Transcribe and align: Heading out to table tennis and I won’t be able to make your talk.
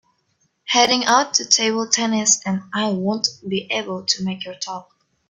Heading 0.65 1.05
out 1.05 1.35
to 1.35 1.45
table 1.45 1.87
tennis 1.87 2.41
and 2.43 2.63
I 2.73 2.89
won’t 2.89 3.27
be 3.47 3.67
able 3.71 4.03
to 4.03 4.23
make 4.23 4.45
your 4.45 4.55
talk. 4.55 4.89